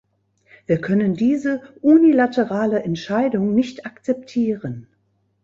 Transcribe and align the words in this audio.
Wir 0.65 0.81
können 0.81 1.13
diese 1.13 1.61
unilaterale 1.83 2.81
Entscheidung 2.81 3.53
nicht 3.53 3.85
akzeptieren. 3.85 4.87